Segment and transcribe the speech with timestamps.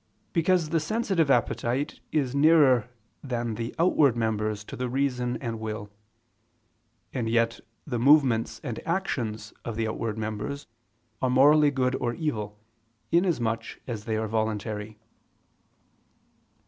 [0.33, 2.89] Because the sensitive appetite is nearer
[3.23, 5.91] than the outward members to the reason and will;
[7.13, 10.65] and yet the movements and actions of the outward members
[11.21, 12.57] are morally good or evil,
[13.11, 14.97] inasmuch as they are voluntary.